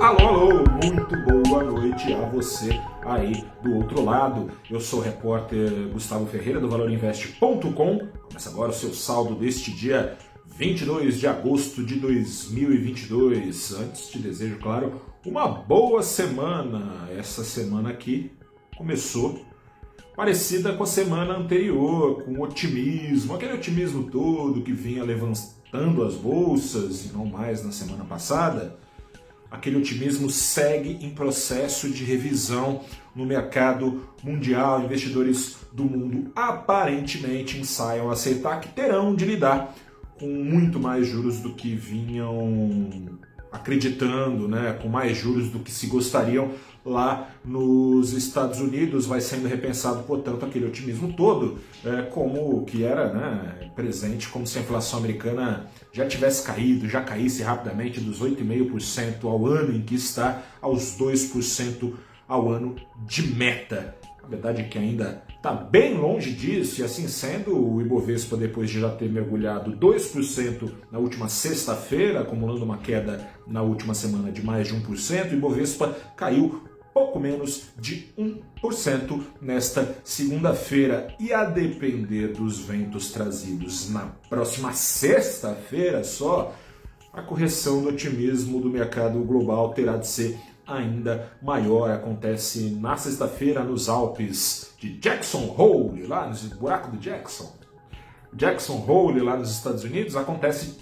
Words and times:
Alô, 0.00 0.28
alô, 0.28 0.64
muito 0.82 1.14
boa 1.44 1.62
noite 1.62 2.10
a 2.14 2.24
você 2.30 2.70
aí 3.04 3.44
do 3.62 3.76
outro 3.76 4.02
lado. 4.02 4.50
Eu 4.70 4.80
sou 4.80 5.00
o 5.00 5.02
repórter 5.02 5.70
Gustavo 5.92 6.24
Ferreira 6.24 6.58
do 6.58 6.70
ValorInvest.com. 6.70 8.08
Começa 8.08 8.48
agora 8.48 8.70
o 8.70 8.74
seu 8.74 8.94
saldo 8.94 9.34
deste 9.34 9.70
dia 9.70 10.16
22 10.56 11.20
de 11.20 11.26
agosto 11.26 11.84
de 11.84 11.96
2022. 11.96 13.74
Antes 13.74 14.08
te 14.08 14.18
desejo, 14.18 14.58
claro, 14.58 15.02
uma 15.26 15.46
boa 15.46 16.02
semana. 16.02 17.06
Essa 17.14 17.44
semana 17.44 17.90
aqui 17.90 18.32
começou 18.78 19.44
parecida 20.16 20.72
com 20.72 20.82
a 20.82 20.86
semana 20.86 21.36
anterior, 21.36 22.22
com 22.22 22.40
otimismo, 22.40 23.34
aquele 23.34 23.52
otimismo 23.52 24.10
todo 24.10 24.62
que 24.62 24.72
vinha 24.72 25.04
levantando 25.04 26.02
as 26.02 26.14
bolsas 26.14 27.04
e 27.04 27.12
não 27.12 27.26
mais 27.26 27.62
na 27.62 27.70
semana 27.70 28.06
passada 28.06 28.80
aquele 29.50 29.76
otimismo 29.76 30.30
segue 30.30 31.04
em 31.04 31.10
processo 31.10 31.88
de 31.90 32.04
revisão 32.04 32.82
no 33.14 33.26
mercado 33.26 34.08
mundial. 34.22 34.82
Investidores 34.82 35.56
do 35.72 35.84
mundo 35.84 36.30
aparentemente 36.34 37.58
ensaiam 37.58 38.10
aceitar 38.10 38.60
que 38.60 38.68
terão 38.68 39.14
de 39.14 39.24
lidar 39.24 39.74
com 40.18 40.28
muito 40.28 40.78
mais 40.78 41.06
juros 41.06 41.40
do 41.40 41.54
que 41.54 41.74
vinham 41.74 43.18
acreditando, 43.52 44.46
né, 44.46 44.78
com 44.80 44.88
mais 44.88 45.16
juros 45.16 45.48
do 45.48 45.58
que 45.58 45.70
se 45.70 45.86
gostariam 45.86 46.52
lá 46.84 47.30
nos 47.44 48.12
Estados 48.12 48.60
Unidos, 48.60 49.06
vai 49.06 49.20
sendo 49.20 49.46
repensado, 49.46 50.02
portanto, 50.04 50.44
aquele 50.46 50.66
otimismo 50.66 51.12
todo, 51.12 51.58
é, 51.84 52.02
como 52.02 52.64
que 52.64 52.84
era 52.84 53.12
né, 53.12 53.70
presente, 53.74 54.28
como 54.28 54.46
se 54.46 54.58
a 54.58 54.62
inflação 54.62 54.98
americana 54.98 55.66
já 55.92 56.06
tivesse 56.06 56.42
caído, 56.42 56.88
já 56.88 57.02
caísse 57.02 57.42
rapidamente 57.42 58.00
dos 58.00 58.22
8,5% 58.22 59.24
ao 59.24 59.46
ano 59.46 59.74
em 59.76 59.82
que 59.82 59.94
está 59.94 60.42
aos 60.60 60.96
2% 60.96 61.92
ao 62.26 62.50
ano 62.50 62.76
de 63.06 63.22
meta. 63.34 63.96
A 64.22 64.26
verdade 64.26 64.62
é 64.62 64.64
que 64.64 64.78
ainda 64.78 65.22
está 65.36 65.52
bem 65.52 65.94
longe 65.94 66.32
disso, 66.32 66.80
e 66.80 66.84
assim 66.84 67.08
sendo, 67.08 67.56
o 67.56 67.80
Ibovespa, 67.80 68.36
depois 68.36 68.70
de 68.70 68.80
já 68.80 68.90
ter 68.90 69.10
mergulhado 69.10 69.72
2% 69.76 70.70
na 70.90 70.98
última 70.98 71.28
sexta-feira, 71.28 72.20
acumulando 72.20 72.64
uma 72.64 72.78
queda 72.78 73.28
na 73.46 73.62
última 73.62 73.94
semana 73.94 74.30
de 74.30 74.42
mais 74.42 74.68
de 74.68 74.74
1%, 74.74 75.30
o 75.30 75.34
Ibovespa 75.34 75.96
caiu 76.16 76.62
pouco 76.92 77.18
menos 77.18 77.70
de 77.78 78.12
1% 78.62 79.22
nesta 79.40 79.96
segunda-feira. 80.04 81.14
E 81.18 81.32
a 81.32 81.44
depender 81.44 82.28
dos 82.28 82.60
ventos 82.60 83.10
trazidos 83.10 83.90
na 83.90 84.06
próxima 84.28 84.72
sexta-feira 84.72 86.04
só, 86.04 86.54
a 87.12 87.22
correção 87.22 87.82
do 87.82 87.88
otimismo 87.88 88.60
do 88.60 88.70
mercado 88.70 89.18
global 89.20 89.72
terá 89.72 89.96
de 89.96 90.06
ser 90.06 90.38
ainda 90.74 91.32
maior. 91.42 91.90
Acontece 91.90 92.70
na 92.80 92.96
sexta-feira 92.96 93.64
nos 93.64 93.88
Alpes 93.88 94.74
de 94.78 94.98
Jackson 94.98 95.54
Hole, 95.56 96.06
lá 96.06 96.28
no 96.28 96.56
buraco 96.56 96.90
do 96.90 96.98
Jackson. 96.98 97.52
Jackson 98.32 98.84
Hole, 98.86 99.20
lá 99.20 99.36
nos 99.36 99.50
Estados 99.50 99.84
Unidos, 99.84 100.16
acontece 100.16 100.78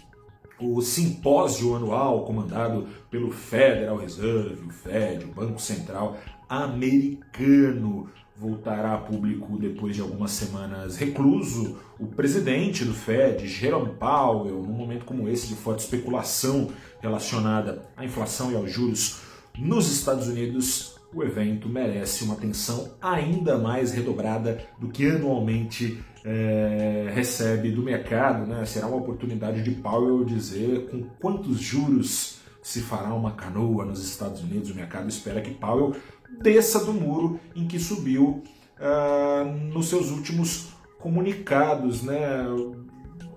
o 0.60 0.82
simpósio 0.82 1.76
anual 1.76 2.24
comandado 2.24 2.88
pelo 3.10 3.30
Federal 3.30 3.96
Reserve, 3.96 4.66
o 4.66 4.70
Fed, 4.70 5.24
o 5.24 5.28
Banco 5.28 5.60
Central 5.60 6.16
americano, 6.48 8.08
voltará 8.36 8.94
a 8.94 8.98
público 8.98 9.58
depois 9.58 9.94
de 9.94 10.00
algumas 10.00 10.30
semanas 10.30 10.96
recluso. 10.96 11.78
O 11.98 12.06
presidente 12.06 12.84
do 12.84 12.94
Fed, 12.94 13.46
Jerome 13.46 13.94
Powell, 13.94 14.62
num 14.62 14.72
momento 14.72 15.04
como 15.04 15.28
esse 15.28 15.48
de 15.48 15.54
forte 15.54 15.80
especulação 15.80 16.70
relacionada 17.00 17.84
à 17.96 18.04
inflação 18.04 18.52
e 18.52 18.56
aos 18.56 18.70
juros 18.70 19.20
nos 19.58 19.90
Estados 19.90 20.28
Unidos, 20.28 20.96
o 21.14 21.22
evento 21.22 21.68
merece 21.68 22.24
uma 22.24 22.34
atenção 22.34 22.94
ainda 23.00 23.58
mais 23.58 23.92
redobrada 23.92 24.62
do 24.78 24.88
que 24.88 25.08
anualmente 25.08 26.02
é, 26.24 27.10
recebe 27.14 27.70
do 27.70 27.82
mercado. 27.82 28.46
Né? 28.46 28.64
Será 28.66 28.86
uma 28.86 28.96
oportunidade 28.96 29.62
de 29.62 29.70
Powell 29.72 30.24
dizer 30.24 30.88
com 30.90 31.02
quantos 31.20 31.58
juros 31.58 32.38
se 32.62 32.80
fará 32.80 33.14
uma 33.14 33.32
canoa 33.32 33.84
nos 33.84 34.04
Estados 34.04 34.42
Unidos. 34.42 34.70
O 34.70 34.74
mercado 34.74 35.08
espera 35.08 35.40
que 35.40 35.52
Powell 35.52 35.96
desça 36.42 36.84
do 36.84 36.92
muro 36.92 37.40
em 37.56 37.66
que 37.66 37.78
subiu 37.78 38.42
uh, 38.78 39.72
nos 39.72 39.88
seus 39.88 40.10
últimos 40.10 40.68
comunicados. 40.98 42.02
Né? 42.02 42.44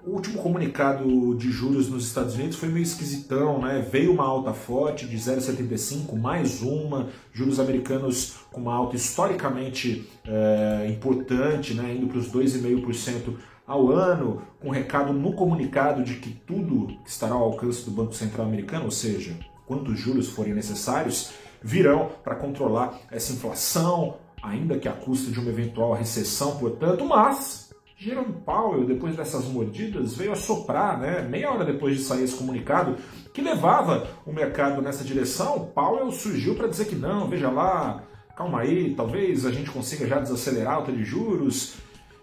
O 0.03 0.12
último 0.16 0.41
comunicado 0.41 1.35
de 1.35 1.51
juros 1.51 1.88
nos 1.88 2.07
Estados 2.07 2.34
Unidos 2.34 2.57
foi 2.57 2.69
meio 2.69 2.81
esquisitão, 2.81 3.62
né? 3.62 3.88
Veio 3.88 4.12
uma 4.12 4.23
alta 4.23 4.51
forte 4.51 5.07
de 5.07 5.16
0,75, 5.16 6.17
mais 6.19 6.63
uma, 6.63 7.09
juros 7.31 7.59
americanos 7.59 8.38
com 8.51 8.62
uma 8.62 8.73
alta 8.73 8.95
historicamente 8.95 10.09
é, 10.25 10.88
importante, 10.89 11.75
né? 11.75 11.94
indo 11.94 12.07
para 12.07 12.17
os 12.17 12.31
2,5% 12.31 13.35
ao 13.67 13.91
ano, 13.91 14.41
com 14.59 14.72
recado 14.72 15.13
no 15.13 15.34
comunicado 15.34 16.03
de 16.03 16.16
que 16.16 16.31
tudo 16.31 16.88
estará 17.06 17.35
ao 17.35 17.44
alcance 17.44 17.85
do 17.85 17.91
Banco 17.91 18.16
Central 18.16 18.47
americano, 18.47 18.85
ou 18.85 18.91
seja, 18.91 19.38
quantos 19.68 20.00
juros 20.00 20.29
forem 20.29 20.56
necessários, 20.56 21.31
virão 21.62 22.09
para 22.23 22.35
controlar 22.35 23.00
essa 23.12 23.33
inflação, 23.33 24.16
ainda 24.41 24.79
que 24.79 24.88
à 24.88 24.94
custa 24.94 25.29
de 25.31 25.39
uma 25.39 25.51
eventual 25.51 25.94
recessão, 25.94 26.57
portanto, 26.57 27.06
mas 27.06 27.71
Jerome 28.03 28.34
Powell, 28.44 28.84
depois 28.84 29.16
dessas 29.16 29.45
mordidas, 29.45 30.16
veio 30.16 30.31
a 30.31 30.35
soprar, 30.35 31.00
né, 31.00 31.22
meia 31.22 31.51
hora 31.51 31.63
depois 31.63 31.97
de 31.97 32.01
sair 32.01 32.23
esse 32.23 32.34
comunicado, 32.34 32.95
que 33.31 33.44
levava 33.44 34.07
o 34.25 34.34
mercado 34.34 34.81
nessa 34.81 35.03
direção. 35.03 35.67
Powell 35.67 36.12
surgiu 36.12 36.56
para 36.56 36.67
dizer 36.67 36.85
que 36.85 36.95
não, 36.95 37.28
veja 37.28 37.51
lá, 37.51 38.01
calma 38.35 38.62
aí, 38.62 38.95
talvez 38.95 39.45
a 39.45 39.51
gente 39.51 39.69
consiga 39.69 40.07
já 40.07 40.19
desacelerar 40.19 40.73
a 40.73 40.75
alta 40.78 40.91
de 40.91 41.03
juros. 41.03 41.75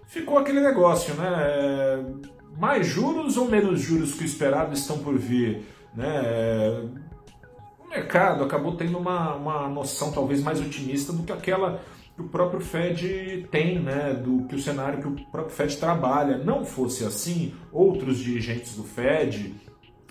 Ficou 0.08 0.36
aquele 0.38 0.60
negócio, 0.60 1.14
né? 1.14 2.04
Mais 2.58 2.84
juros 2.84 3.36
ou 3.36 3.48
menos 3.48 3.80
juros 3.80 4.14
que 4.14 4.24
o 4.24 4.26
esperado 4.26 4.74
estão 4.74 4.98
por 4.98 5.16
vir, 5.16 5.64
né? 5.94 6.90
O 7.78 7.88
mercado 7.88 8.42
acabou 8.42 8.74
tendo 8.74 8.98
uma, 8.98 9.36
uma 9.36 9.68
noção 9.68 10.10
talvez 10.10 10.42
mais 10.42 10.60
otimista 10.60 11.12
do 11.12 11.22
que 11.22 11.30
aquela 11.30 11.80
que 12.18 12.22
o 12.24 12.28
próprio 12.28 12.60
Fed 12.60 13.46
tem, 13.48 13.78
né, 13.78 14.12
do 14.12 14.42
que 14.48 14.56
o 14.56 14.58
cenário 14.58 15.00
que 15.00 15.06
o 15.06 15.30
próprio 15.30 15.54
Fed 15.54 15.76
trabalha. 15.76 16.36
Não 16.36 16.64
fosse 16.64 17.04
assim, 17.04 17.54
outros 17.70 18.18
dirigentes 18.18 18.74
do 18.74 18.82
Fed 18.82 19.54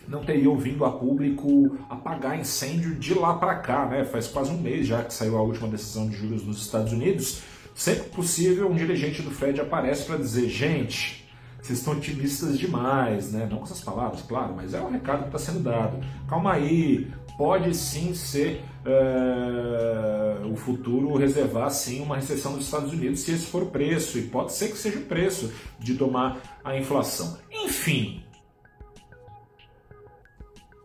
não 0.07 0.23
teriam 0.23 0.57
vindo 0.57 0.85
a 0.85 0.91
público 0.91 1.77
apagar 1.89 2.39
incêndio 2.39 2.95
de 2.95 3.13
lá 3.13 3.33
para 3.33 3.55
cá, 3.55 3.85
né? 3.85 4.05
Faz 4.05 4.25
quase 4.25 4.51
um 4.51 4.57
mês 4.57 4.87
já 4.87 5.03
que 5.03 5.13
saiu 5.13 5.37
a 5.37 5.41
última 5.41 5.67
decisão 5.67 6.07
de 6.07 6.15
juros 6.15 6.45
nos 6.45 6.61
Estados 6.61 6.93
Unidos. 6.93 7.41
Sempre 7.75 8.05
possível, 8.11 8.71
um 8.71 8.75
dirigente 8.75 9.21
do 9.21 9.29
Fed 9.29 9.59
aparece 9.59 10.05
para 10.05 10.15
dizer, 10.15 10.47
gente, 10.47 11.27
vocês 11.61 11.79
estão 11.79 11.93
otimistas 11.93 12.57
demais, 12.57 13.33
né? 13.33 13.49
Não 13.51 13.57
com 13.57 13.65
essas 13.65 13.81
palavras, 13.81 14.21
claro, 14.21 14.53
mas 14.55 14.73
é 14.73 14.79
o 14.79 14.89
recado 14.89 15.23
que 15.23 15.35
está 15.35 15.39
sendo 15.39 15.59
dado. 15.59 15.99
Calma 16.29 16.53
aí, 16.53 17.11
pode 17.37 17.73
sim 17.75 18.13
ser 18.15 18.63
é, 18.83 20.45
o 20.45 20.55
futuro 20.55 21.15
reservar 21.15 21.69
sim 21.69 22.01
uma 22.01 22.15
recessão 22.15 22.53
dos 22.53 22.65
Estados 22.65 22.91
Unidos 22.91 23.19
se 23.19 23.31
esse 23.31 23.45
for 23.45 23.63
o 23.63 23.67
preço, 23.67 24.17
e 24.17 24.23
pode 24.23 24.53
ser 24.53 24.69
que 24.69 24.77
seja 24.77 24.97
o 24.97 25.03
preço 25.03 25.53
de 25.79 25.95
tomar 25.95 26.59
a 26.63 26.75
inflação. 26.75 27.37
Enfim, 27.51 28.23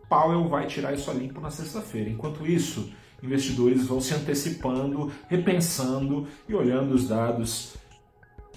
Powell 0.07 0.47
vai 0.47 0.67
tirar 0.67 0.93
isso 0.93 1.09
a 1.09 1.13
limpo 1.13 1.41
na 1.41 1.49
sexta-feira. 1.49 2.07
Enquanto 2.07 2.45
isso, 2.45 2.91
investidores 3.23 3.87
vão 3.87 3.99
se 3.99 4.13
antecipando, 4.13 5.11
repensando 5.27 6.27
e 6.47 6.53
olhando 6.53 6.93
os 6.93 7.07
dados 7.07 7.73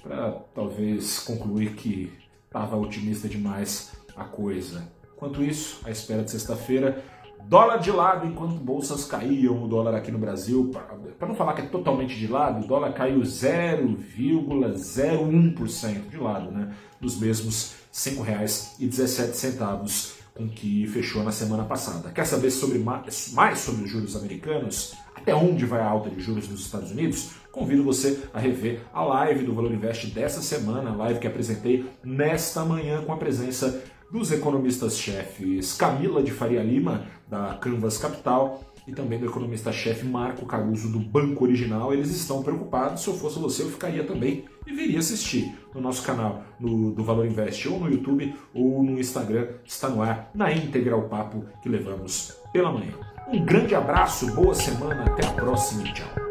para 0.02 0.32
talvez 0.54 1.20
concluir 1.20 1.72
que 1.74 2.12
estava 2.44 2.76
otimista 2.76 3.26
demais 3.26 3.92
a 4.14 4.24
coisa. 4.24 4.86
Enquanto 5.14 5.42
isso, 5.42 5.80
a 5.84 5.90
espera 5.90 6.22
de 6.22 6.30
sexta-feira 6.30 7.02
Dólar 7.44 7.78
de 7.78 7.92
lado 7.92 8.26
enquanto 8.26 8.54
bolsas 8.54 9.04
caíam, 9.04 9.62
o 9.62 9.68
dólar 9.68 9.94
aqui 9.94 10.10
no 10.10 10.18
Brasil, 10.18 10.72
para 11.18 11.28
não 11.28 11.34
falar 11.34 11.52
que 11.54 11.62
é 11.62 11.66
totalmente 11.66 12.14
de 12.16 12.26
lado, 12.26 12.64
o 12.64 12.66
dólar 12.66 12.92
caiu 12.92 13.20
0,01% 13.20 16.10
de 16.10 16.16
lado, 16.16 16.50
né? 16.50 16.72
Dos 17.00 17.20
mesmos 17.20 17.76
R$ 17.92 18.12
5,17 18.12 20.16
com 20.36 20.48
que 20.48 20.86
fechou 20.88 21.24
na 21.24 21.32
semana 21.32 21.64
passada. 21.64 22.10
Quer 22.10 22.26
saber 22.26 22.50
sobre 22.50 22.78
mais, 22.78 23.32
mais 23.32 23.60
sobre 23.60 23.84
os 23.84 23.90
juros 23.90 24.14
americanos? 24.14 24.94
Até 25.14 25.34
onde 25.34 25.64
vai 25.64 25.80
a 25.80 25.86
alta 25.86 26.10
de 26.10 26.20
juros 26.20 26.48
nos 26.48 26.60
Estados 26.60 26.90
Unidos? 26.90 27.30
Convido 27.50 27.82
você 27.82 28.22
a 28.34 28.38
rever 28.38 28.82
a 28.92 29.02
live 29.02 29.44
do 29.44 29.54
Valor 29.54 29.72
Invest 29.72 30.08
dessa 30.08 30.42
semana, 30.42 30.90
a 30.90 30.94
live 30.94 31.18
que 31.18 31.26
apresentei 31.26 31.86
nesta 32.04 32.64
manhã 32.64 33.02
com 33.02 33.12
a 33.12 33.16
presença 33.16 33.82
dos 34.10 34.32
economistas-chefes 34.32 35.72
Camila 35.74 36.22
de 36.22 36.30
Faria 36.30 36.62
Lima, 36.62 37.06
da 37.28 37.54
Canvas 37.54 37.98
Capital, 37.98 38.60
e 38.86 38.92
também 38.92 39.18
do 39.18 39.26
economista-chefe 39.26 40.06
Marco 40.06 40.46
Caruso, 40.46 40.90
do 40.90 41.00
Banco 41.00 41.44
Original. 41.44 41.92
Eles 41.92 42.10
estão 42.10 42.42
preocupados. 42.42 43.02
Se 43.02 43.08
eu 43.08 43.14
fosse 43.14 43.38
você, 43.38 43.62
eu 43.62 43.70
ficaria 43.70 44.04
também 44.04 44.44
e 44.66 44.72
viria 44.72 45.00
assistir 45.00 45.52
no 45.74 45.80
nosso 45.80 46.04
canal 46.04 46.44
no, 46.60 46.92
do 46.92 47.02
Valor 47.02 47.26
Invest, 47.26 47.68
ou 47.68 47.80
no 47.80 47.90
YouTube, 47.90 48.34
ou 48.54 48.82
no 48.82 48.98
Instagram. 48.98 49.48
Está 49.64 49.88
no 49.88 50.02
ar, 50.02 50.30
na 50.34 50.52
íntegra, 50.52 50.96
o 50.96 51.08
papo 51.08 51.44
que 51.60 51.68
levamos 51.68 52.32
pela 52.52 52.72
manhã. 52.72 52.92
Um 53.28 53.44
grande 53.44 53.74
abraço, 53.74 54.32
boa 54.34 54.54
semana, 54.54 55.04
até 55.04 55.26
a 55.26 55.32
próxima 55.32 55.82
e 55.82 55.92
tchau. 55.92 56.25